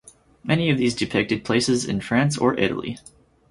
[0.43, 2.97] Many of these depicted places in France or Italy.